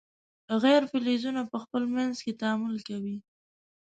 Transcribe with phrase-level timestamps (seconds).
[0.63, 3.17] غیر فلزونه په خپل منځ کې تعامل کوي.